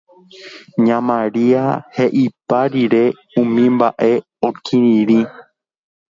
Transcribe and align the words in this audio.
Ña 0.85 0.97
Maria 1.09 1.63
he'ipa 1.95 2.59
rire 2.71 3.03
umi 3.41 3.63
mba'e 3.75 4.11
okirirĩ 4.47 5.19